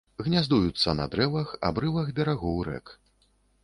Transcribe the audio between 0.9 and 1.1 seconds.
на